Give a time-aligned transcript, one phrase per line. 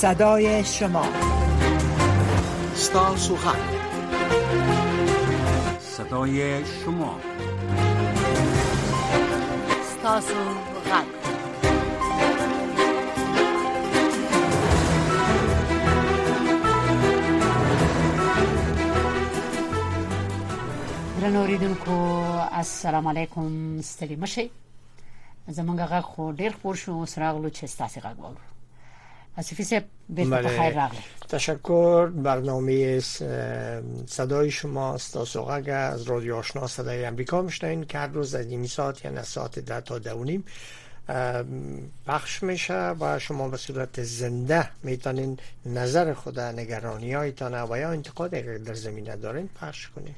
[0.00, 1.04] صدای شما
[2.74, 3.70] ستاسو حق
[5.80, 7.20] صدای شما
[9.90, 10.34] ستاسو
[10.90, 11.04] حق
[21.20, 21.90] درنوریدونکو
[22.52, 24.50] السلام علیکم ستړي مشي
[25.48, 28.36] زمونږ غږ خو ډیر خور شو سراغلو چې ستاسو غږ واورو
[29.40, 29.72] حسیفیس
[30.08, 30.88] بله.
[31.28, 33.00] تشکر برنامه
[34.06, 39.04] صدای شما است از رادیو آشنا صدای امریکا میشنین که هر روز از نیمی ساعت
[39.04, 40.44] یا یعنی ساعت ده تا دونیم
[41.08, 41.42] بخش
[42.06, 48.34] پخش میشه و شما به صورت زنده میتونین نظر خود نگرانی هایتان و یا انتقاد
[48.34, 50.14] اگر در زمینه دارین پخش کنین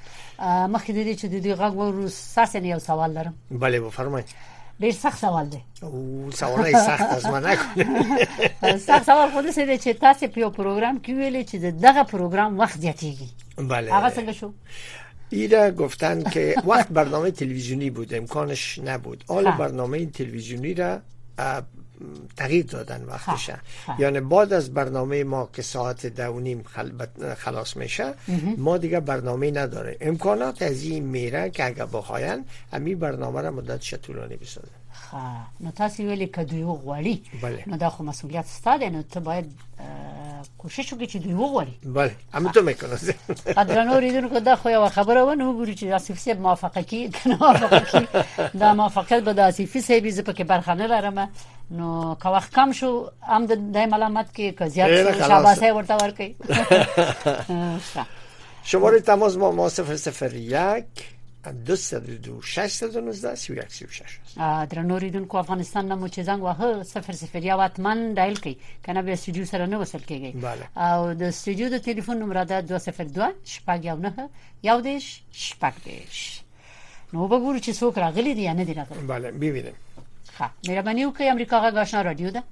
[0.66, 2.22] مخی دیدی چه دیدی غق و روز
[2.62, 4.28] یا سوال دارم بله بفرمایید
[4.82, 7.56] ډیر سخت سوال ده او های سخت از ما نه
[8.78, 12.58] سخت سوال خو دې سره چې تاسو په یو پروګرام کې ویلې چې دغه پروگرام
[12.62, 13.28] وقت دیتیگی
[13.72, 14.52] بله هغه څنګه شو
[15.36, 20.92] ایره گفتن که وقت برنامه تلویزیونی بود امکانش نبود آل برنامه تلویزیونی را
[22.36, 23.52] تغییر دادن وقتشه
[23.86, 24.00] خب، خب.
[24.00, 26.64] یعنی بعد از برنامه ما که ساعت نیم
[27.38, 28.14] خلاص میشه
[28.56, 33.94] ما دیگه برنامه نداره امکانات از این میره که اگر بخواین همین برنامه را مدت
[34.02, 34.81] طولانی بسازن
[35.12, 35.20] څخه
[35.60, 37.16] نو تاسو ویلي کدی وغوړي
[37.68, 39.46] نو دا خو مسؤلیت ستاسو نو ته باید
[40.58, 43.14] کوشش وکړي چې دوی وغوړي بله هم ته مې کوله
[43.58, 47.34] قدرنو ریدون کو دا خو یو خبره ونه وګوري چې اسیف صاحب موافقه کی کنه
[47.44, 48.04] موافقه کی
[48.64, 51.18] دا موافقت به د اسیف صاحب ز په کې برخنه لرم
[51.80, 51.88] نو
[52.24, 52.90] که وخت کم شو
[53.36, 53.56] هم د
[53.96, 54.90] ملامت کې کزیات
[55.22, 56.28] شاباسه ورته ورکي
[58.70, 60.84] شماره تماس با ما 001
[61.50, 64.20] 20619 3136
[64.70, 68.54] درنو ریدونکو افغانستان نه مو چې زنګ واه 00 یا واتمن ډایل کړئ
[68.86, 70.30] کنه به سټوډیو سره نه وصل کیږي
[70.76, 74.28] او د سټوډیو د ټلیفون نمبر ده 202 شپږ یو نه
[74.68, 75.04] یو دیش
[75.46, 76.18] شپږ دیش
[77.12, 79.76] نو وګورئ چې څوک راغلي دي یا نه دي راغلي bale بي وینم
[80.36, 82.42] ښه مهرباني وکړئ امریکا غاښنا رادیو ده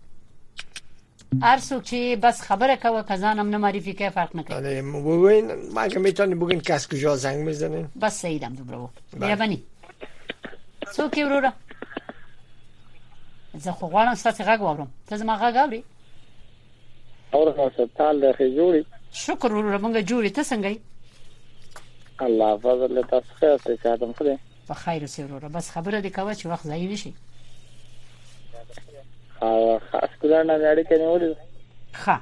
[1.42, 5.98] ارسوک چې بس خبره کوه کزانم نه معرفی که فرق نکنه آره ببین ما که
[5.98, 9.62] میتونی بگین کس کجا زنگ میزنه بس سیدم دو برو بیا بنی
[10.84, 11.52] څوک ورورا
[13.54, 15.84] زه خو غواړم ستاسو غږ واورم ته زما غږ اوري
[17.32, 20.78] اورم ستاسو تاله جوړي شکر ورور مونږه جوړي ته څنګه
[22.20, 24.36] الله فضل له تاسو ښه څه کادم خو
[24.68, 27.12] په خیر سره بس خبره دې کوه چې وخت ضایع نشي
[29.40, 31.34] او خاص کولر نه اړیکه نیولې
[32.04, 32.16] ښه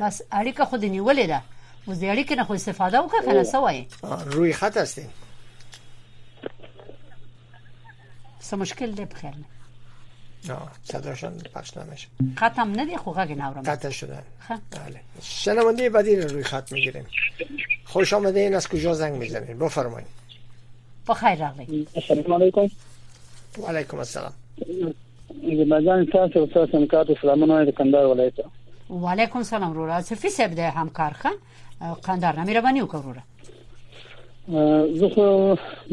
[0.00, 1.40] بس اړیکه خو دې نیولې ده
[1.86, 3.88] اوس دې اړیکه نه خو استفاده وکړه کنه څه وایي
[4.26, 5.08] روی خط هستین
[8.48, 9.46] څه مشکل دی بخیر نه
[10.84, 14.22] صداشان پخش نمیشه ختم ندی خو غږ نورم قطع شده
[14.70, 17.06] بله شنونده بعدی رو روی خط میگیریم
[17.84, 20.08] خوش آمده این از کجا زنگ میزنید بفرمایید
[21.06, 22.68] بخیر آقای السلام علیکم
[23.58, 24.32] وعلیکم السلام
[25.42, 28.32] زمزان تاسو او تاسو همکار سلامونه د کندهار ولایت
[28.90, 31.32] وعلیکم السلام وروره صفي صاحب د همکار خان
[32.04, 33.22] قندهار نه مهرباني وکړه
[35.00, 35.26] زه خو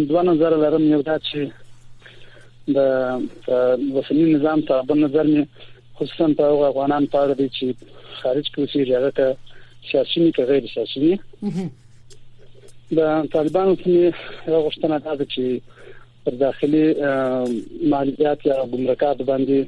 [0.04, 1.52] دوه نظر لرم یو دا چې
[2.76, 2.78] د
[3.96, 5.48] وسنی نظام ته په نظر می
[5.96, 7.66] خصوصا په افغانان پاره دي چې
[8.24, 9.38] خارج کې اوسېږي هغه ته
[9.92, 11.20] سیاسي نه غیر سیاسي
[12.96, 15.62] دا طالبان څخه راغښتنه ده چې
[16.28, 16.86] پر داخلي
[17.90, 19.60] مالیات یا ګمرکات باندې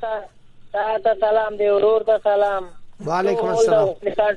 [0.76, 2.70] تا ته سلام دی ورور ته سلام
[3.08, 3.88] وعلیکم السلام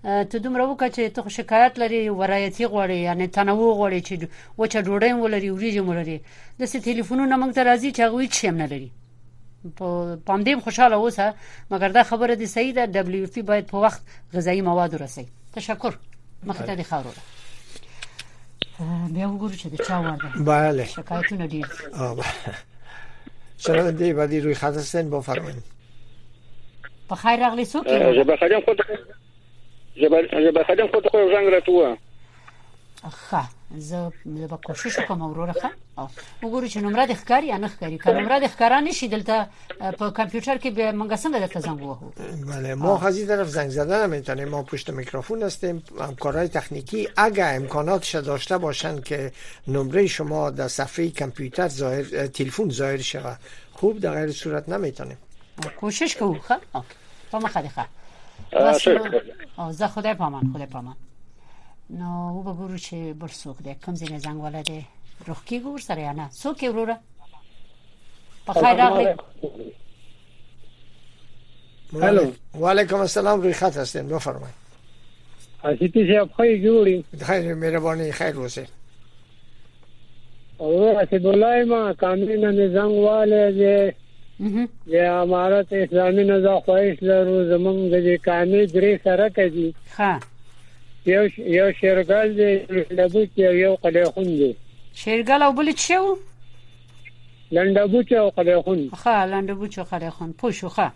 [0.03, 4.15] ته دومره وکړه چې ته شکایت لري ورایتي غوړي یعنی تنوع غوړي چې
[4.59, 6.19] وچه ډوډۍ ولري وریجې ولري
[6.61, 8.91] د سې ټلیفونونو موږ ته راځي چې هغه هیڅ هم نه لري
[9.79, 9.87] په
[10.27, 11.27] پام دې خوشاله اوسه
[11.73, 14.01] مګر دا خبره دې صحیح ده دبليو پی باید په وخت
[14.35, 15.93] غذایی مواد ورسي تشکر
[16.49, 17.11] مخه ته دي خاورو
[19.15, 21.63] بیا وګورو چې دا چا ورده بله شکایتونه دي
[21.95, 22.25] آه
[23.59, 25.63] شنونده بعدی روی خط هستن بفرمایید
[27.09, 27.89] په خیر راغلی څوک
[28.19, 28.99] زه به خیرم خدای
[30.01, 30.09] زه
[30.91, 31.97] خود خو رنګ زنگ
[33.03, 33.45] ښه
[33.77, 35.71] زه زه به کوشش کوم وروره ښه
[36.43, 39.47] وګورئ چې نمره د ښکاری یا نه که نمره د ښکارا نشي دلته
[39.99, 42.09] په کمپیوټر کې به مونږ څنګه دلته زنګ ووهو
[42.47, 47.53] بله ما از طرف زنګ زده نه میتونیم ما پشت میکروفون هستیم همکارای تکنیکی اگر
[47.57, 49.33] امکاناتش داشته باشند که
[49.69, 53.37] نمره شما در صفحه کمپیوتر ظاهر تلفن ظاهر شوه
[53.73, 55.17] خوب در غیر صورت نمیتونیم
[55.81, 56.55] کوشش کوو ښه
[57.33, 57.87] په مخه ښه
[59.57, 60.97] آزده خدای پامان خدای پامان
[61.91, 64.83] نو او بگورو چه بل سوک ده کم زین زنگ ولده
[65.27, 66.97] روخ کی گور سره یا نه سوکی وروره
[68.47, 69.15] په خیر راغلی
[72.03, 72.31] الو
[72.61, 74.55] وعلیکم السلام روی خط هستین بفرمایید
[75.63, 78.67] حسیتی صاحب خیر جوړی خیر مهرباني خیر اوسه
[80.59, 83.93] او رسول الله ما کامل نه زنګ والے
[84.87, 90.21] یا امارات اسلامي نظام خواهش لرو زمونږ د قانوني درې سره کوي ها
[91.07, 91.23] یو
[91.57, 92.53] یو شیرګل دی
[92.95, 94.51] لندبو کې یو قلیخون دی
[95.03, 96.17] شیرګل او بل څه و
[97.53, 100.89] لندبو چې او قلیخون ها لندبو چې قلیخون پوښوخه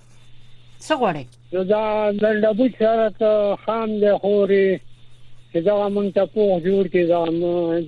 [0.80, 6.60] څه غواړي نو دا لندبو سره ته خام له خوري چې دا مونږ ته پوه
[6.66, 7.26] جوړ کې دا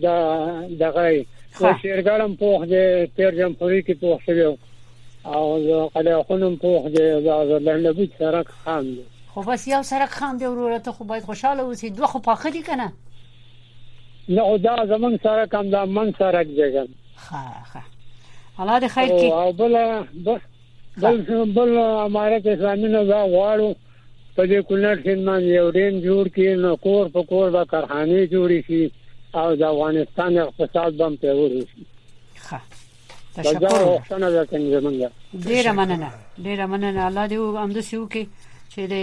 [0.06, 0.16] دا
[0.84, 1.04] دغه
[1.60, 4.48] شیرګلم پوه دې پیر جمهوریت کې پوه شوی
[5.24, 10.38] او قلعه خونم پوخ دی دا لهلبی سرک خام دی خو بس یو سرک خام
[10.38, 12.92] دی وروره ته خو باید خوشاله اوسې دوه خو پاخه دي کنه
[14.28, 17.38] نه دا زمون سرک هم دا من سرک دی ګم ها
[17.72, 17.82] ها
[18.58, 20.02] الله دې خیر کې او بل
[20.96, 23.74] بل بل امارت اسلامي نه دا غواړو
[24.36, 28.66] په دې کولر خدمت یو ډین جوړ کړي نو کور په کور دا کارخانه جوړې
[28.66, 28.90] شي
[29.34, 31.86] او د افغانستان اقتصاد بم ته ورسي
[32.50, 32.60] ها
[33.42, 34.02] تشکر
[35.34, 38.24] ډیره مننه ډیره مننه الله دې هم د سیو کې
[38.72, 38.94] چې د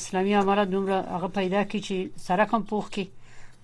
[0.00, 3.08] اسلامي امارات دومره هغه پیدا کی چې سره کوم پوخ کی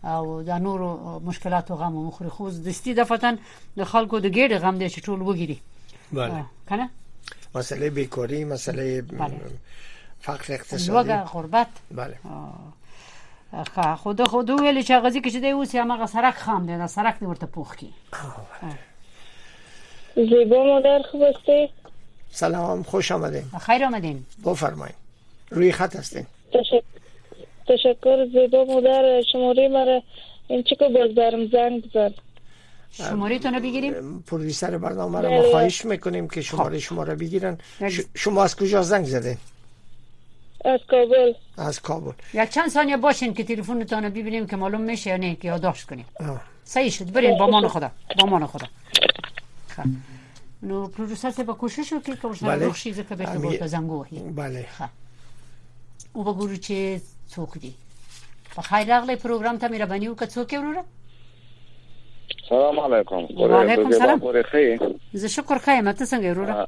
[0.05, 3.39] او د نورو مشکلاتو غم مخری خو دستي د فتن
[3.77, 5.59] د خلکو د ګډ غم دي چې ټول وګيري
[6.13, 6.89] بله کنه
[7.55, 9.03] مسله بیکاری مسله
[10.21, 12.15] فقر اقتصادي وګه غربت بله
[13.75, 16.77] خا خود خود ویل چې غزي کې چې دی اوس یې هغه سرک خام دی
[16.77, 17.91] دا سرک دی ورته پوخ کی
[20.17, 21.69] زیبا مادر خوب استی؟
[22.31, 24.95] سلام خوش آمدین خیر آمدیم بفرمایید
[25.51, 26.25] روی خط تشک...
[27.69, 30.03] تشکر زیبا مادر شماره مرا
[30.49, 32.15] این چیکو باز برم زنگ بزن
[32.93, 35.37] شماره تو بگیریم پرویسر برنامه رو بله.
[35.41, 36.85] ما خواهش میکنیم که شماره خب.
[36.85, 37.91] شما رو بگیرن بله.
[38.15, 39.39] شما از کجا زنگ زده
[40.65, 43.45] از کابل از کابل یا چند ثانیه باشین که
[43.85, 46.05] تونو ببینیم که معلوم میشه یا نه که یاداشت کنیم
[46.65, 48.67] صحیح شد برین با مان خدا با مان خدا
[49.77, 49.83] خب
[50.63, 52.65] نو پروفسور ته به کوشش وکړي کوم څه بله.
[52.71, 54.89] روښي ځکه به ورته زنګ وهي بله خب
[56.17, 57.01] او به ګورو چې
[57.35, 57.75] څوک دی
[58.57, 60.85] په خیر راغلی پروګرام ته مهرباني وکړه څوک وروره
[62.49, 64.23] سلام علیکم وعلیکم سلام
[65.13, 66.67] زه شکر خایم ته څنګه وروره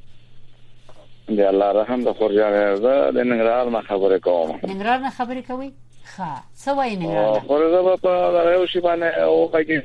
[1.29, 5.73] دی الله رحم د خورجانه زه د ننګرهار ما خبرې کوم ننګرهار نه خبرې کوي
[6.13, 6.31] ښه
[6.65, 9.83] څه وایې ننګرهار خو زه په دغه شی باندې او کوي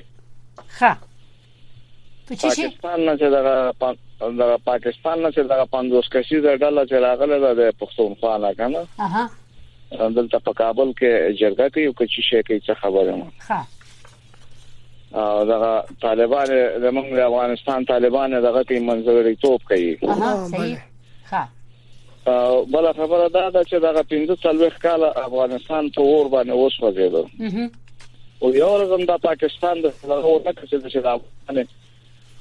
[0.79, 0.97] ښه
[2.29, 3.73] پاکستان نه چې دغه
[4.21, 8.81] دغه پاکستان نه چې دغه 50 کشي د ډاله چې راغله د پښتونخوا نه کنه
[8.99, 9.29] اها
[10.17, 13.61] دلته په کابل کې جرګه کوي او کچې شي کوي څه خبره ما ها
[15.13, 16.45] او دغه طالبان
[16.85, 20.77] زمونږ د افغانستان طالبان دغه تی منځوري توپ کوي اها صحیح
[21.31, 21.47] ها
[22.73, 27.69] بل خبره دا ده چې دغه 15 څلويخ کال افغانستان په اور باندې اوس وځي
[28.41, 31.67] او یو رقم د پاکستان د لغوه کچې د شلاب باندې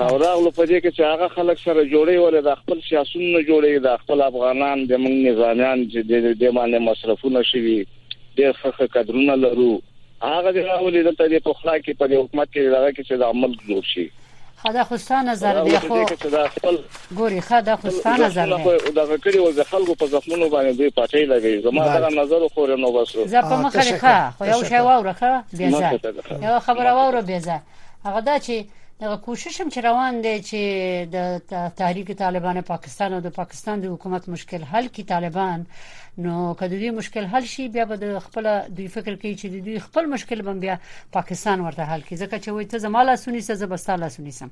[0.06, 3.80] او راغلو په دې کې چې هغه خلک سره جوړي ول د خپل سیاسونو جوړي
[3.88, 9.40] د خپل افغانان د موږ نظامیان چې د دې باندې مصرفونه شوي ډېر خخه قدرونه
[9.48, 9.72] لرو
[10.28, 13.58] هغه د راولې د تاریخ په خلا کې په حکومت کې راغی چې د عمل
[13.72, 14.08] جوړ شي
[14.72, 15.96] خدا خوستا نظر دی خو
[17.16, 21.24] ګوري خدا خوستا نظر دی دا فکر یو د خلکو په زخمونو باندې دوی پټې
[21.32, 25.32] لګي زما دا نظر خو نه وسو زه په مخه ښه خو یو شی وورخه
[25.54, 26.00] بیزه
[26.48, 27.58] یو خبره ووره بیزه
[28.06, 28.56] هغه دا چې
[29.02, 30.56] دغه کوششم چې روان دی چې
[31.16, 31.18] د
[31.80, 35.66] تحریک طالبان پاکستان او د پاکستان د حکومت مشکل حل کړي طالبان
[36.18, 38.48] نو کله دوی مشکل حل شي بیا به د خپل
[38.78, 40.76] دوی فکر کوي چې دوی خپل مشکل بم بیا
[41.16, 44.52] پاکستان ورته حل کوي ځکه چې وای ته زماله سونی سه زبستا لا سونی سم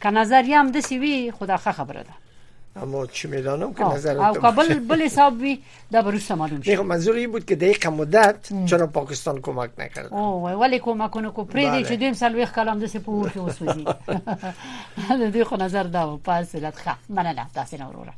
[0.00, 4.30] که نظر یم د سی وی خداخه خبره ده اما چی میدانم که نظر او
[4.46, 5.58] قبل بل حساب وی
[5.96, 10.42] دا بروس معلوم شد منظور این بود که دقیق مدت چرا پاکستان کمک نکرد او
[10.62, 15.28] ولی کمکونه کو پری دی چې دویم سال ویخ کلام د سپور کې وسوځي د
[15.36, 18.14] دوی خو نظر دا و پاس لټ خ مننه تاسو نه وروره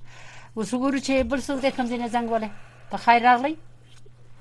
[0.59, 2.51] وسګورو چې برسو د کوم ځای نه زنګ وله
[2.91, 3.57] تا خیر راغلی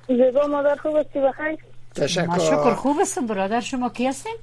[0.08, 1.58] زیبا مادر خوب استی بخیر
[1.96, 4.36] تشکر شکر خوب استم برادر شما کی هستین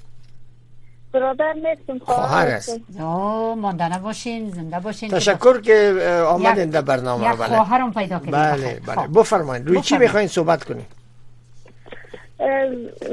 [1.13, 5.93] برادر نیستم خواهر است او ماندنه باشین زنده باشین تشکر که
[6.29, 8.31] آمدین در برنامه یک بله پیدا خب.
[8.33, 10.87] بله بله بفرمایید روی چی میخواین صحبت کنیم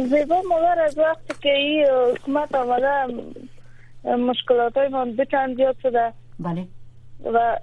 [0.09, 3.05] زیبا مادر از وقتی که این حکومت آمده
[4.15, 6.67] مشکلات های من بچند یاد شده بله
[7.33, 7.57] و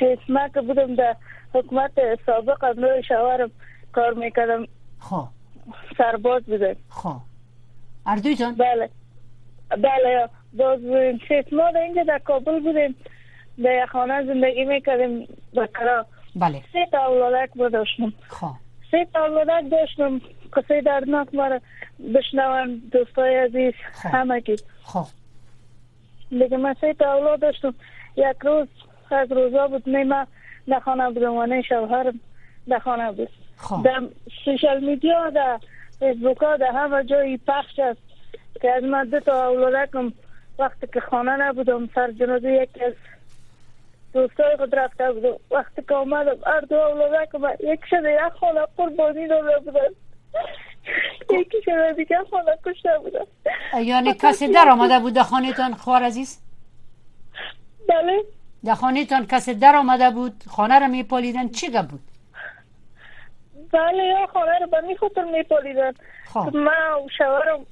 [0.00, 1.16] چه اسمه که بودم در
[1.54, 1.90] حکومت
[2.26, 3.50] سابق نوع شوهرم
[3.92, 4.66] کار میکردم
[4.98, 5.28] خب
[5.98, 7.16] سرباز بودم خب
[8.06, 8.90] اردوی جان بله
[9.70, 12.94] بله باز بودیم شش ما در اینجا در کابل بودیم
[13.64, 18.52] در خانه زندگی میکردیم بکرا بله سه تا اولادک بداشتم خب
[18.90, 20.20] سه تا اولادک داشتم
[20.52, 21.60] قصه دردناک مرا
[22.14, 24.08] بشنوان دوستای عزیز خب.
[24.12, 25.04] همه کی خب.
[26.30, 27.74] لیکن دیگه من سه تا اولاد داشتم
[28.16, 28.68] یک روز
[29.10, 30.26] از روزا بود نیمه
[30.70, 32.12] در خانه نه شوهر
[32.68, 33.28] در خانه بود
[33.84, 34.02] در
[34.44, 35.58] سوشل میدیا در
[35.98, 38.00] فیسبوک در همه جایی پخش است
[38.62, 40.12] که از من دو تا اولادکم
[40.58, 42.92] وقتی که خانه نبودم سر جنازه یکی از
[44.14, 47.40] دوستای خود رفته بودم وقتی که آمدم هر دو اولادکم
[47.72, 49.80] یک شده یک خانه قربانی داده بودن
[50.82, 51.32] خب.
[51.34, 53.26] یکی شده دیگه خانه کشته بودم
[53.84, 56.40] یعنی کسی در آمده بود خانه تان خوار عزیز؟
[57.88, 58.22] بله
[58.64, 62.00] در تان کسی در آمده بود خانه را میپالیدن چی گه بود
[63.72, 65.92] بله یا خانه رو به می پالیدن میپالیدن
[66.34, 66.56] خب.
[66.56, 66.70] ما
[67.02, 67.66] و شوهرم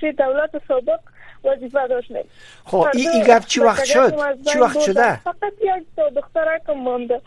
[0.00, 1.00] چه دولت سابق
[1.44, 2.16] وظیفه داشتیم
[2.64, 7.20] خب این ای گفت چی وقت شد چی وقت شده فقط یک دو دخترکم مانده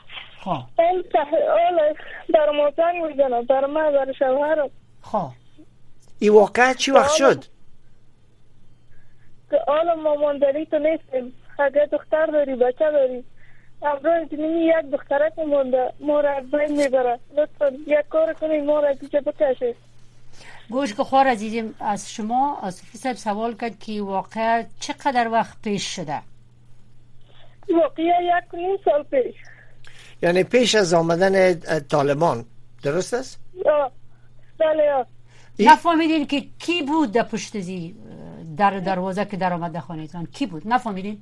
[0.44, 1.94] خب این تحول
[2.34, 2.52] در
[2.92, 4.70] می میزنه در ما در شوهرم
[5.02, 5.30] خب
[6.20, 7.46] این واقع چی وقت شد
[9.52, 11.34] که آلا ما ماندنی تو نیستیم
[11.76, 13.24] یه دختر داری بچه داری
[13.84, 15.00] امروز زمینی یک
[15.36, 19.76] که مونده ما را بین میبره لطفا یک کار کنی، ما را پیچه بکشید
[20.70, 25.96] گوش که خوار عزیزیم از شما از صاحب سوال کرد که واقع چقدر وقت پیش
[25.96, 26.22] شده
[27.76, 29.36] واقعه یک نیم سال پیش
[30.24, 32.46] یعنی پیش از آمدن طالبان
[32.84, 33.40] درست است؟
[34.60, 35.06] بله
[35.60, 37.96] نفهمیدین که کی بود در پشت زی
[38.58, 41.22] در دروازه که در آمد خانهتان کی بود نفهمیدین؟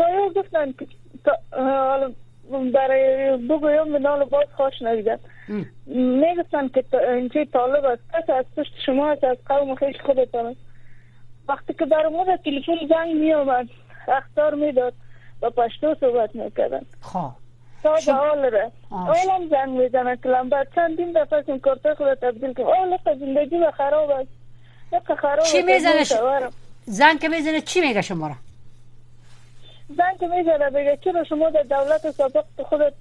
[0.00, 0.88] ها گفتن که
[2.74, 5.18] برای بگویم نال باز خوش نگیدن
[5.86, 10.60] میگفتن که اینجای طالب از کس از پشت شما از از قوم خیش خودتان است
[11.48, 13.66] وقتی که در مورد تلفن زنگ می آمد
[14.58, 14.92] می داد
[15.42, 17.30] و پشتو صحبت میکردن کردن خب.
[17.82, 22.52] تا به حال ره هم زنگ زنن کلم بعد چندین دفعه این کارتا خود تبدیل
[22.54, 24.36] کن آه لقه زندگی و خراب است
[25.52, 26.04] چی میزنه
[26.84, 28.34] زنگ که میزنه چی میگه شما را
[29.88, 32.92] زن که میزنه بگه چرا شما در دولت سابق خودت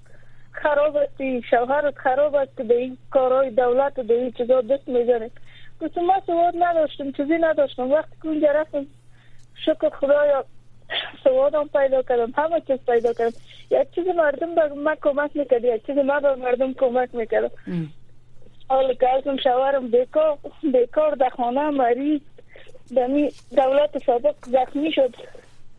[0.51, 4.87] خراب هستی شوهرت خراب است که به این کارهای دولت و به این چیزا دست
[4.89, 5.29] میزنه
[5.81, 8.85] گفتم ما سواد نداشتم چیزی نداشتم وقتی که اونجا رفتم
[9.65, 10.45] شکر خدایا
[11.23, 13.35] سوادم پیدا کردم همه چیز پیدا کردم
[13.71, 17.51] یک چیز مردم به من کمک میکرد یک چیز من به مردم کمک میکردم
[18.69, 19.07] حال که
[19.43, 20.37] شوهرم بیکار
[20.73, 22.21] بیکار در خانه مریض
[23.55, 25.15] دولت سابق زخمی شد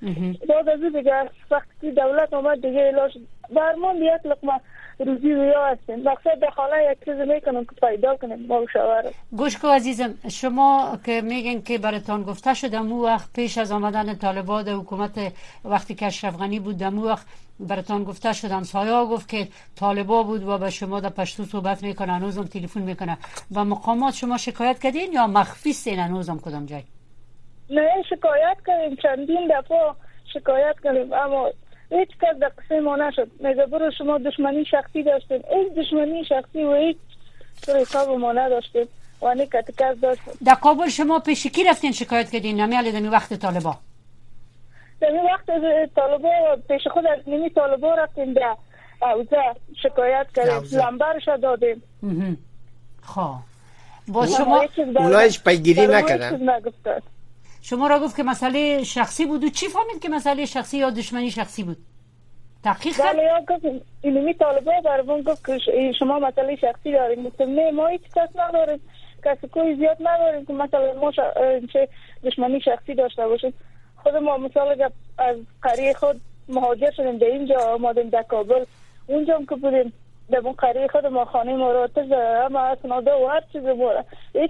[0.02, 3.18] دې از دیگه وقتی دولت اومد دیگه علاج
[3.56, 4.60] درمان یک لقمه
[4.98, 9.66] روزی رویا هستیم مقصد خاله یک چیز میکنم که پیدا کنیم با شوهر گوش کو
[9.68, 15.32] عزیزم شما که میگین که براتان گفته شده مو وقت پیش از آمدن طالبان حکومت
[15.64, 17.26] وقتی که اشرف غنی بود در مو وقت
[17.60, 22.12] براتان گفته شدم سایا گفت که طالبا بود و به شما در پشتو صحبت میکنه
[22.12, 23.18] هنوزم تلفن میکنه
[23.54, 26.82] و مقامات شما شکایت کردین یا مخفی سین هنوزم کدام جای
[27.70, 29.92] نه شکایت کردیم چندین دفعه
[30.34, 31.50] شکایت کردیم اما
[31.90, 36.74] هیچ کس در قصه ما نشد میگه شما دشمنی شخصی داشتیم این دشمنی شخصی و
[36.76, 36.96] هیچ
[37.68, 38.86] حساب ما نداشتیم
[39.22, 43.34] و نکت کس داشتیم در قابل شما پیش کی رفتین شکایت کردین نمیالی دمی وقت
[43.34, 43.76] طالبا
[45.00, 45.46] دمی وقت
[45.96, 48.56] طالبا پیش خود از نمی طالبا رفتیم در
[49.14, 49.42] اوزه
[49.82, 51.82] شکایت کردیم لمبرش دادیم
[53.02, 53.34] خب
[54.08, 54.62] با شما
[54.96, 56.58] اونایش پیگیری نکردن
[57.68, 61.30] شما را گفت که مسئله شخصی بود و چی فهمید که مسئله شخصی یا دشمنی
[61.30, 61.76] شخصی بود
[62.64, 65.58] تحقیق کرد بله اینمی طالبه برمون گفت که
[65.98, 68.80] شما مسئله شخصی دارید گفتم نه ما هیچ کس نداریم
[69.24, 71.30] کسی کوی زیاد نداریم که مثلا ما شا...
[71.72, 71.88] چه
[72.24, 73.52] دشمنی شخصی داشته باشیم
[73.96, 78.64] خود ما مثلا از قریه خود مهاجر شدیم به اینجا آمدیم در کابل
[79.06, 79.92] اونجا هم که بودیم
[80.30, 83.92] در اون قریه خود ما خانه ما را تزده همه اصناده و هر چیز ما
[83.92, 84.04] را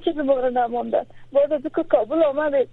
[0.05, 2.67] چیز ما را که کابل آمدیم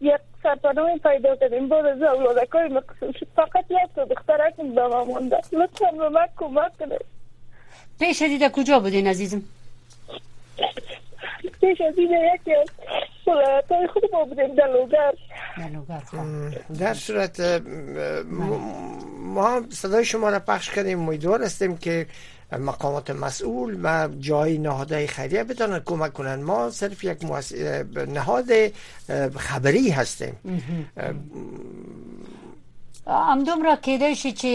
[0.00, 5.90] یک سرپناهی پیدا کردیم بعد از اولادکای مقصود فقط یک دخترکم به ما مونده لطفا
[5.90, 7.04] به من کمک کنید
[8.00, 9.42] پیش از در کجا بودین عزیزم؟
[11.60, 12.68] پیش از این یکی از
[13.26, 15.12] بلایتای خود ما بودیم در دلوگر
[16.10, 16.74] خب.
[16.80, 17.62] در صورت
[19.24, 22.06] ما صدای شما را پخش کردیم امیدوار هستیم که
[22.52, 27.52] مقامات مسئول و جای نهادهای خیریه بتونن کمک کنن ما صرف یک محس...
[28.08, 28.46] نهاد
[29.38, 30.36] خبری هستیم
[33.06, 34.48] امدوم را کیده شي چې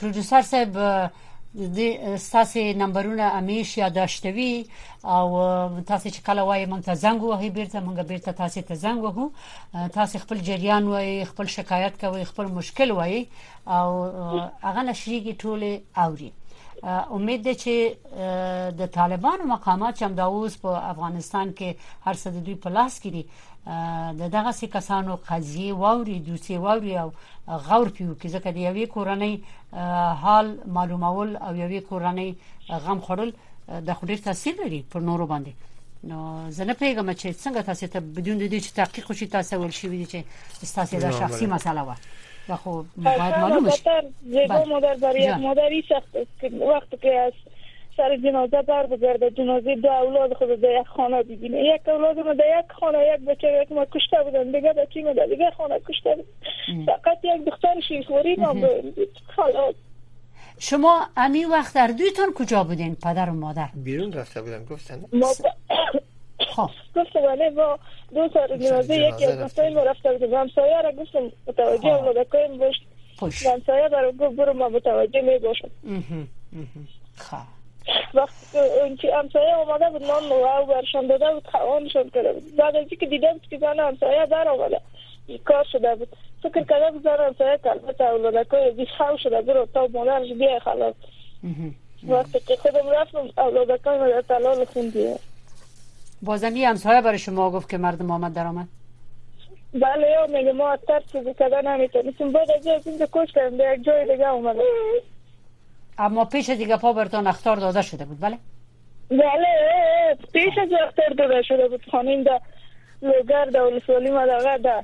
[0.00, 1.10] پروډوسر صاحب
[1.76, 4.66] د ستاسې نمبرونه امیش یاداشتوي
[5.04, 5.26] او
[5.80, 9.30] تاسو چې کله وایي مونږ ته زنګ وهي بیرته مونږ بیرته تاسو ته زنګ وهو
[9.92, 13.28] تاسو خپل جریان وایي خپل شکایت کوي خپل مشکل وایي
[13.66, 14.04] او
[14.62, 16.32] هغه نشریږي ټوله اوري
[16.82, 17.96] امید ده چې
[18.78, 21.74] د طالبانو مقامات هم د اوس په افغانستان کې
[22.06, 23.22] هر څه د دوی په لاس کې دي
[24.20, 27.12] د دغه سې کسانو قضیه ووري دوسی ووري او
[27.48, 29.34] غور پیو کې ځکه د یوې کورنۍ
[30.22, 32.30] حال معلومول او یوې کورنۍ
[32.84, 33.32] غم خورل
[33.86, 35.52] د خوري تاثیر لري پر نورو باندې
[36.08, 39.56] نو زه نه پیغام چې څنګه تاسو ته بدون د دې چې تحقیق وشي تاسو
[39.60, 40.24] ول شي چې
[40.74, 41.96] تاسو دا شخصي مسله وه
[42.48, 43.68] و خب باید معلوم
[44.22, 44.68] زیبا بله.
[44.68, 45.84] مادر برای یک مادری
[46.68, 47.32] وقتی که از
[47.96, 52.34] سر جنازه بر بگرده جنازه دو اولاد خود در یک خانه ببینه یک اولاد ما
[52.34, 55.80] در یک خانه یک بچه یک ما کشته بودن دیگه بچه ما در دیگه خانه
[55.80, 56.24] کشته
[56.86, 58.54] فقط یک دختر شیخوری ما
[59.36, 59.74] خلاص
[60.58, 65.26] شما امی وقت در دویتون کجا بودین پدر و مادر بیرون رفته بودن گفتن ما
[66.48, 67.78] خب گفتم نه با
[68.14, 72.58] دو تا جنازه یکی از دوستای ما رفتم که همسایه را گفتم متوجه اومده کیم
[72.58, 72.74] باش
[73.46, 75.70] همسایه برای گفت برو ما متوجه می باشم
[77.14, 77.36] خب
[78.14, 82.76] وقت اون که همسایه اومده بود نان نو برشان داده بود خوانشان کرده بود بعد
[82.76, 84.80] از اینکه دیده بود که زن همسایه در آمده
[85.44, 86.08] کار شده بود
[86.42, 90.94] فکر کرده بود زن همسایه کلمه تولدکای بی خو شده برو تا مادرش بیا خلاص
[92.08, 95.16] وقتی که خودم رفتم اولادکان را تلال خوندیه
[96.24, 98.68] بازم یه همسایه برای شما گفت که مردم آمد در آمد
[99.74, 103.74] بله یا میگه ما از ترس چیزی کده نمیتونیم باید از اینجا کش کردیم به
[103.74, 104.62] یک جای دیگه اومده
[105.98, 108.38] اما پیش دیگه پا برتان اختار داده شده بود بله؟
[109.10, 109.46] بله
[110.32, 112.40] پیش از اختار داده شده بود خانیم در
[113.02, 114.82] لوگر در ولسوالی مداغه در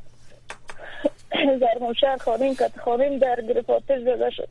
[1.60, 4.48] زرموشهر خانیم کت خانیم در گریفاتش داده شد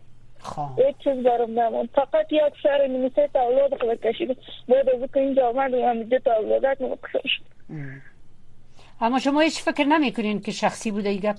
[0.57, 5.19] هیچ چیز برام نمون فقط یک شهر نمیسه تا اولاد خود کشید باید از که
[5.19, 7.29] اینجا آمد و همینجا تا اولادت مقصر
[9.01, 11.37] اما شما هیچ فکر نمی که شخصی بوده ای گپ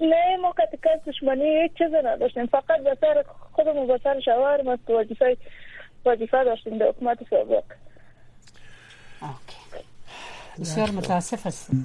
[0.00, 4.90] نه ما کس دشمنی هیچ چیز نداشتیم فقط به خودم و به سر شوهرم است
[4.90, 5.36] وظیفه
[6.06, 7.62] وظیفه داشتیم در حکومت سابق
[9.22, 9.84] اوکی
[10.60, 11.76] بسیار متاسف هستم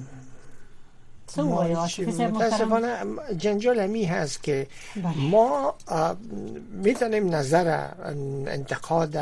[2.18, 2.96] متاسفانه
[3.38, 5.18] جنجال هست که بله.
[5.18, 5.74] ما
[6.72, 7.88] میتونیم نظر
[8.46, 9.16] انتقاد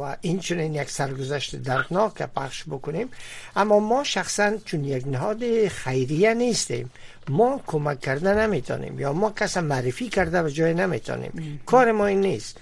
[0.00, 0.40] و این
[0.74, 3.08] یک سرگذشت دردناک پخش بکنیم
[3.56, 6.90] اما ما شخصا چون یک نهاد خیریه نیستیم
[7.28, 12.20] ما کمک کرده نمیتونیم یا ما کس معرفی کرده به جای نمیتونیم کار ما این
[12.20, 12.56] نیست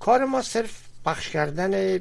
[0.00, 0.70] کار ما صرف
[1.04, 1.98] پخش کردن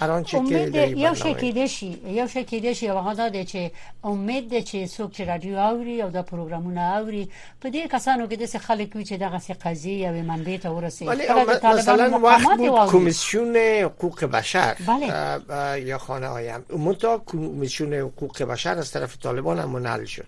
[0.00, 3.70] امید یو شي کېدې شي یو شي کېدې شي هغه دا دی چې
[4.06, 7.28] امید ده چې څوک چې رادیو اوري او دا پروګرامونه اوري
[7.60, 11.04] په دې کسانو کې د خلک وي چې دغه سي قضیه او منبع ته ورسي
[11.06, 15.06] مثلا وخت کمیسیون حقوق بشر بله.
[15.86, 20.26] یا خانه آیم تا کمیسیون حقوق بشر از طرف طالبان هم منحل شد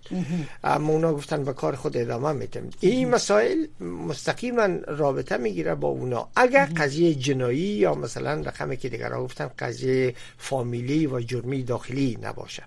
[0.65, 6.29] اما اونا گفتن به کار خود ادامه میتم این مسائل مستقیما رابطه میگیره با اونا
[6.37, 12.19] اگر قضیه جنایی یا مثلا رقمی که دیگرها گفتن هم قضیه فامیلی و جرمی داخلی
[12.23, 12.63] نباشه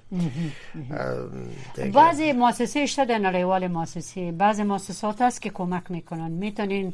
[1.94, 6.94] بعضی مؤسسه اشتا در نریوال مؤسسه بعضی مؤسسات هست که کمک میکنن میتونین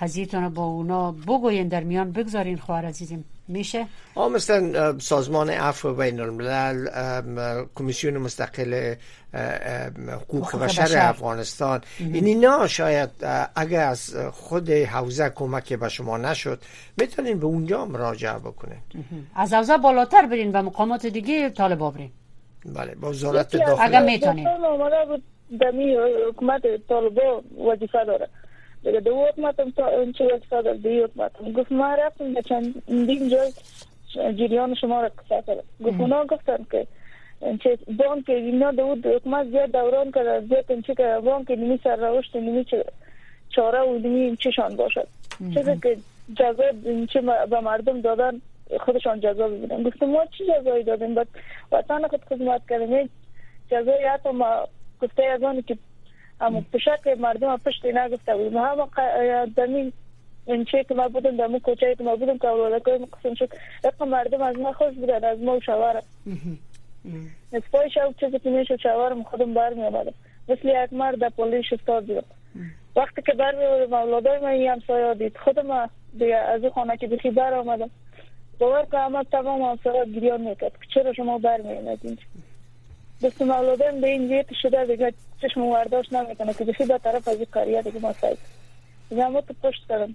[0.00, 3.86] قضیتون با اونا بگوین در میان بگذارین خواهر عزیزم میشه
[4.34, 6.86] مثلا سازمان عفو بین الملل
[7.74, 8.94] کمیسیون مستقل
[10.10, 13.10] حقوق بشر افغانستان این یعنی اینا شاید
[13.56, 16.60] اگر از خود حوزه کمک به شما نشد
[17.00, 18.78] میتونین به اونجا مراجعه بکنین
[19.34, 22.10] از حوزه بالاتر برین و مقامات دیگه طالب برین
[22.66, 24.48] بله با وزارت داخل اگر میتونین
[26.28, 28.28] حکومت طالبا وظیفه داره
[28.86, 29.68] Böyle de unutmadım,
[31.56, 31.70] گفت
[32.50, 33.50] چندین جای
[34.38, 35.42] جریان شما را قصه
[37.62, 37.68] که
[38.02, 38.84] بان که اینا دو
[39.16, 40.48] حکومت زیاد دوران کرد
[41.26, 42.64] بان که نمی سر روشت نمی
[43.54, 44.36] چاره و نمی
[44.76, 45.08] باشد
[45.54, 45.96] چه که
[46.38, 46.64] جزا
[47.50, 48.40] به مردم دادن
[48.80, 49.48] خودشان جزا
[49.86, 51.14] گفتم ما چی جزایی دادیم
[51.72, 53.10] وطن خود خدمت کردیم
[53.70, 54.68] جزایی تو ما
[55.02, 55.76] گفته از که
[56.40, 58.88] اما پوشک مردم پشت نگفته بود ما هم
[59.56, 59.92] زمین
[60.46, 62.98] این که ما بودم در مو کوچه که ما بودم که اولاده
[63.88, 66.02] کنیم مردم از ما خوش بودن از ما و شوارم
[67.52, 70.14] نسپای شو چیزی که میشه شوارم خودم برمی آمدم
[70.48, 72.26] مثل یک مرد پولیش استاد بودم
[72.96, 75.70] وقتی که برمی آمدم اولادای من این همسایا دید خودم
[76.48, 77.90] از این خانه که بخی بر آمدم
[78.58, 81.38] باور که همه تمام همسایا گریان میکرد که چرا شما
[83.22, 87.36] دوستم اولادم به این جهت شده دیگه چشم ورداشت نمیکنه که بسی دو طرف از
[87.54, 88.38] کاریه دیگه ما سایت
[89.46, 90.14] تو پشت کردم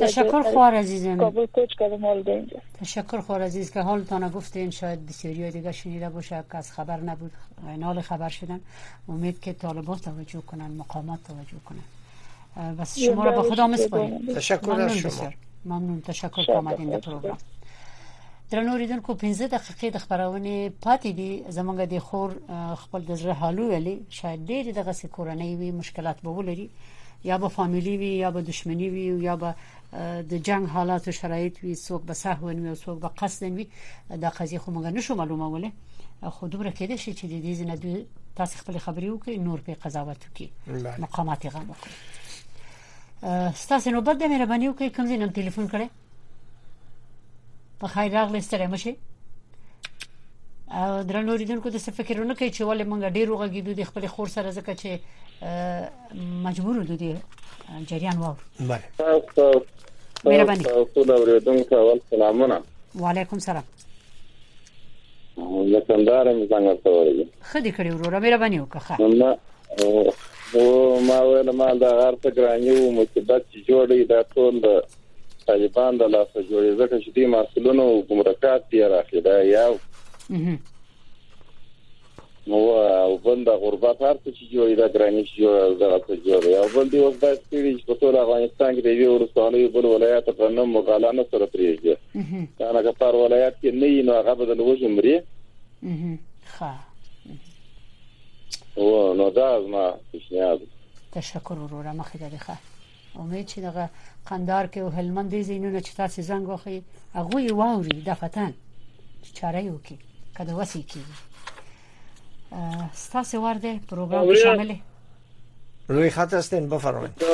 [0.00, 4.70] تشکر خوار عزیزم کابل کوچ کردم حال به اینجا تشکر خوار عزیز که حالتان گفتین
[4.70, 7.32] شاید بسیاری دیگه شنیده باشه که از خبر نبود
[7.68, 8.60] این خبر شدن
[9.08, 14.88] امید که طالبان توجه کنن مقامات توجه کنن بس شما رو به خدا مسپاریم تشکر
[14.88, 15.30] شما
[15.64, 17.00] ممنون تشکر که آمدین
[18.50, 22.32] درنوریدونکو 15 دقیقې د خبرونه پاتې دي زمونږ د خور
[22.82, 26.68] خپل د زړه حالو ویلي شاید ډېر دغه سکورنۍ وي مشکلات به ولري
[27.30, 29.50] یا به فامیلی وي یا به دشمنی وي یا به
[30.30, 33.66] د جنگ حالات او شرایط وي څوک به سهو وي او څوک به قصد وي
[34.20, 35.70] دا قضیه خو موږ نشو معلوموله
[36.22, 38.04] خو دومره کېده شي چې د دې نه دوی
[38.36, 40.48] تاسو خپل خبري وکړي نور په قضاوت وکړي
[41.04, 41.88] مقامات یې غوښتي
[43.64, 45.86] ستاسو نوبت د مهرباني وکړي کوم ځای نن ټلیفون کړئ
[47.80, 48.96] په خیر راغلی ستړي مشي
[50.82, 54.28] او درنو ریدونکو د څه فکرونه کوي چې ولې مونږ ډیر وغږیدو د خپل خور
[54.36, 57.10] سره ځکه چې مجبور ودو دي
[57.90, 59.62] جریان واور بله
[60.24, 62.60] مهرباني تاسو دا ورېدونکو اول سلامونه
[63.02, 63.62] وعليكم السلام
[65.72, 69.38] زه څنګه مې څنګه تورې خدي کړی وروره مهرباني وکړه نه
[70.54, 74.54] او ما ویل ما دا هر څه ګرانیو مو چې د جوړې دا ټول
[75.50, 79.66] طالبان د لاسه جوړې ځکه چې دې مسولونو ګمرکات دی راخیدا یا
[82.50, 86.68] نو او بنده غربت هر څه چې جوړې دا ګرانیش جوړ دغه څه جوړې او
[86.76, 90.30] بل دی اوس دا ستړي چې په ټول افغانستان کې د یو ورسانه بل ولایت
[90.42, 95.16] په نوم مقالانه سره پریږدي دا نه کپار ولایت کې نه نو هغه بدل وجمري
[96.54, 96.72] ښه
[98.78, 98.86] او
[99.18, 102.56] نو دا ما تشکر وروره مخې ته ښه
[103.24, 103.84] امید چې دغه
[104.30, 106.78] قندار کې او هلمند دي زینونه چې تاسو زنګ واخی
[107.16, 108.52] هغه یې واوري د فتن
[109.38, 109.96] چاره یو کې
[110.36, 111.00] کله وسی کې
[113.04, 114.70] ستاسو ورده پروګرام شامل
[115.94, 117.24] روی خط هستین بفرمایید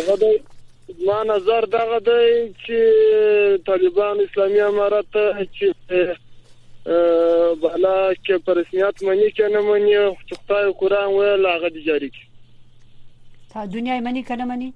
[1.06, 2.28] ما نظر دغه دی
[2.64, 2.78] چې
[3.70, 5.10] طالبان اسلامي امارات
[5.56, 5.66] چې
[7.62, 9.96] بالا کې پرسنیات منی کنه منی
[10.34, 12.22] خدای قرآن ویل هغه دی جاری کی
[13.52, 14.72] تا دنیا منی کنه منی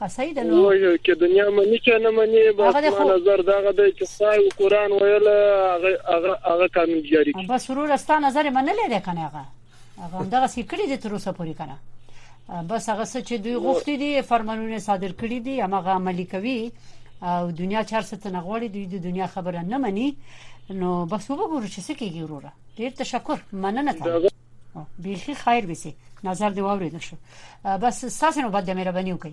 [0.00, 2.80] خاصه ده نو وایي چې دنیا مانی چې نه مانی بس ما
[3.16, 5.28] نظر دغه د چې او قران ویل
[6.14, 9.44] هغه هغه قانون جاری کی بس ورور استا نظر منلې ده کنه هغه
[10.02, 11.76] هغه دغه سکړي دي تر اوسه پورې کنه
[12.70, 16.72] بس هغه څه چې دوی غوښتي دي فرمانونه صادر کړي دي هغه عملی کوي
[17.22, 20.16] او دنیا چارسه ته نغوړي دوی د دنیا خبره نه مني
[20.70, 24.30] نو بس وګورو چې څه کیږي وروره ډیر تشکر مننه ته
[24.98, 27.16] بیخي خیر بيسي نظر دی واورید شو
[27.64, 29.32] بس ساسنه بعد د مهرباني وکړئ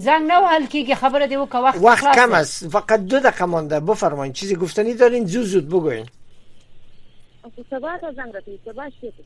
[0.00, 3.80] زنگ نه وحل کیږي خبره دی وکه وقت وقت کم است فقط دو دقیقه مانده
[3.80, 6.06] بفرمایید چیزی گفتنی دارین زود زود بگوین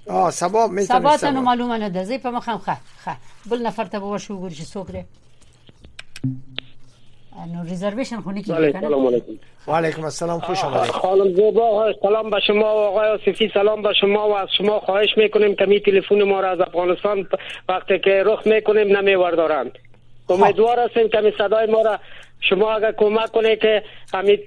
[0.07, 3.17] آه سبا میتونی سبا تا معلومه نه ده زی په مخم خه خه
[3.51, 5.05] بل نفر ته به وشو ګور چې څوک
[7.47, 9.07] نو یعنی ریزرویشن خونی که سلام
[9.67, 13.93] و علیکم السلام خوش آمدید خانم زیبا سلام به شما و آقای آصفی سلام به
[14.01, 17.29] شما و از شما خواهش میکنیم کمی تلفن ما را از افغانستان
[17.69, 19.79] وقتی که رخ میکنیم نمیوردارند
[20.29, 20.33] خب.
[20.43, 21.99] امیدوار هستیم کمی صدای ما را
[22.41, 23.83] شما اگر کمک کنید که
[24.15, 24.39] همین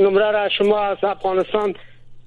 [0.00, 1.74] نمره را شما از افغانستان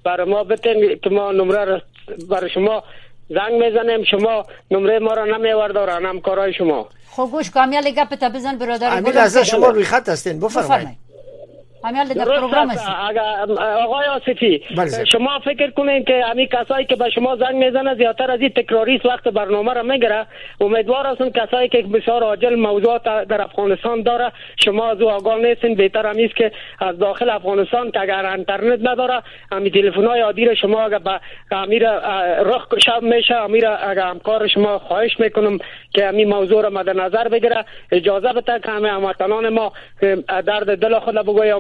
[0.04, 1.82] بر ما بتین که ما نمره را
[2.30, 2.84] بر شما
[3.30, 8.58] زنگ میزنیم شما نمره ما را نمیوردارن همکارای شما خب گوش کامیال لگه پتا بزن
[8.58, 11.07] برادر امیر از شما روی خط هستین بفرمایید
[11.84, 12.90] همیال در پروگرام است
[13.84, 14.08] آقای
[14.78, 18.50] بله، شما فکر کنین که امی کسایی که به شما زنگ میزنه زیاتر از این
[18.50, 20.26] تکراری وقت برنامه را میگره
[20.62, 24.32] امیدوار هستم کسایی که بسیار عاجل موضوعات در افغانستان داره
[24.66, 29.22] شما از او آگاه نیستین بهتر همیست که از داخل افغانستان که اگر انترنت نداره
[29.52, 31.20] امی تلفن‌های عادی را شما اگر به
[31.52, 31.90] امیر
[32.42, 35.58] رخ شب میشه امیر اگر همکار شما خواهش میکنم
[35.94, 39.74] که امی موضوع را مد نظر بگیره اجازه بده که همه هموطنان ما
[40.46, 41.18] درد دل خود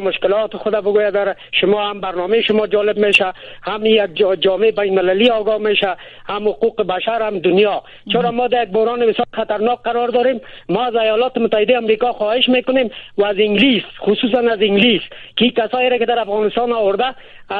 [0.07, 5.29] مشکلات خود بگوید در شما هم برنامه شما جالب میشه هم یک جامعه بین المللی
[5.29, 5.95] آگاه میشه
[6.27, 10.83] هم حقوق بشر هم دنیا چرا ما در یک بحران بسیار خطرناک قرار داریم ما
[10.85, 15.01] از ایالات متحده آمریکا خواهش میکنیم و از انگلیس خصوصا از انگلیس
[15.37, 17.15] که کسایی را که در افغانستان آورده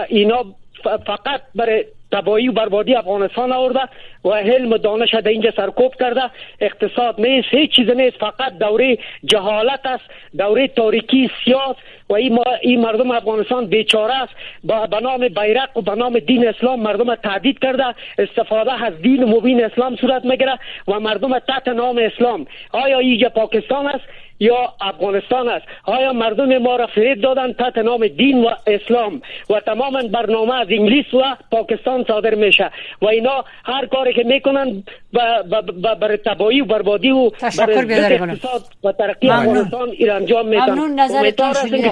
[0.08, 0.46] اینا
[0.84, 3.80] فقط برای تبایی و بربادی افغانستان آورده
[4.26, 6.22] و حلم و دانش در اینجا سرکوب کرده
[6.60, 10.04] اقتصاد نیست هیچ چیز نیست فقط دوره جهالت است
[10.38, 15.82] دوره تاریکی سیاست و این ای مردم افغانستان بیچاره است با به نام بیرق و
[15.82, 17.84] به نام دین اسلام مردم تهدید کرده
[18.20, 23.88] استفاده از دین مبین اسلام صورت میگیره و مردم تحت نام اسلام آیا اینجا پاکستان
[23.88, 24.04] است
[24.40, 29.60] یا افغانستان است آیا مردم ما را فرید دادن تحت نام دین و اسلام و
[29.60, 31.22] تماما برنامه از انگلیس و
[31.52, 32.72] پاکستان صادر میشه
[33.02, 34.84] و اینا هر کاری که میکنن
[35.84, 41.54] بر تبایی و بربادی و بر اقتصاد و ترقی افغانستان ایران انجام میدن ممنون نظرتون
[41.54, 41.92] شنیده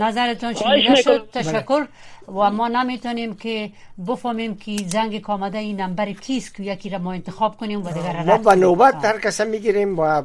[0.00, 0.54] نظرتون
[0.94, 1.86] شد تشکر
[2.28, 3.70] و ما نمیتونیم که
[4.06, 8.22] بفهمیم که زنگ کامده این نمبر کیست که یکی را ما انتخاب کنیم و دیگر
[8.22, 10.22] ما به نوبت هر کس میگیریم و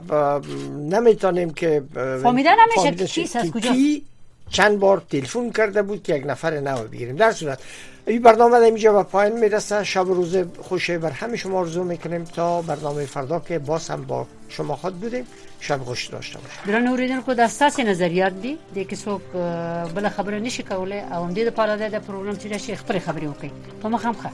[0.89, 3.71] نمیتونیم که فهمیده نمیشه که کیست از کجا
[4.49, 7.59] چند بار تلفن کرده بود که یک نفر نو بگیریم در صورت
[8.07, 11.83] این برنامه در اینجا به پایان میرسه شب و روز خوشی بر همه شما آرزو
[11.83, 15.23] میکنیم تا برنامه فردا که باز هم با شما خود بودیم
[15.59, 19.21] شب خوش داشته باشید درن اوریدونکو د اساس نظریات دي د کیسوک
[19.95, 23.51] بل خبره نشي کولای او د دې لپاره د پروګرام چې شیخ پر خبرې وکړي
[23.83, 24.29] په مخه مخه